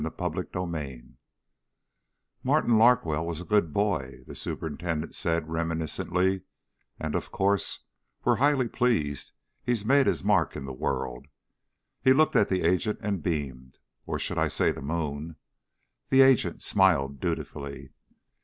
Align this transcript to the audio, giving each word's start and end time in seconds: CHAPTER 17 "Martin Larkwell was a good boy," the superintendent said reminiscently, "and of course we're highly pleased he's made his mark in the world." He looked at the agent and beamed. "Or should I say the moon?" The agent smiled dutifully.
CHAPTER 0.17 0.47
17 0.51 1.17
"Martin 2.43 2.77
Larkwell 2.79 3.23
was 3.23 3.39
a 3.39 3.45
good 3.45 3.71
boy," 3.71 4.21
the 4.25 4.33
superintendent 4.35 5.13
said 5.13 5.47
reminiscently, 5.47 6.41
"and 6.99 7.13
of 7.13 7.29
course 7.29 7.81
we're 8.25 8.37
highly 8.37 8.67
pleased 8.67 9.31
he's 9.63 9.85
made 9.85 10.07
his 10.07 10.23
mark 10.23 10.55
in 10.55 10.65
the 10.65 10.73
world." 10.73 11.27
He 12.01 12.13
looked 12.13 12.35
at 12.35 12.49
the 12.49 12.63
agent 12.63 12.97
and 13.03 13.21
beamed. 13.21 13.77
"Or 14.07 14.17
should 14.17 14.39
I 14.39 14.47
say 14.47 14.71
the 14.71 14.81
moon?" 14.81 15.35
The 16.09 16.21
agent 16.21 16.63
smiled 16.63 17.19
dutifully. 17.19 17.91